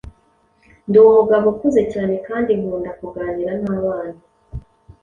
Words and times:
Ndi 0.87 0.97
umugabo 1.07 1.45
ukuze 1.53 1.81
cyane 1.93 2.13
kandi 2.27 2.51
nkunda 2.59 2.89
kuganira 2.99 3.51
n’abana 3.63 4.19